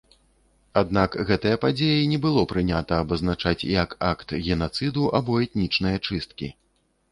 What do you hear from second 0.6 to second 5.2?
Аднак, гэтыя падзеі не было прынята абазначаць як акт генацыду